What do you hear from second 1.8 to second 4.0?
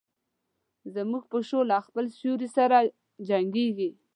خپل سیوري سره جنګیږي.